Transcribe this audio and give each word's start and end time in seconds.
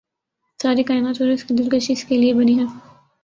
ساری 0.59 0.83
کائنات 0.83 1.21
اور 1.21 1.29
اس 1.29 1.43
کی 1.43 1.53
دلکشی 1.55 1.93
اس 1.93 2.03
کے 2.05 2.17
لیے 2.17 2.33
بنی 2.33 2.57
ہے 2.59 2.65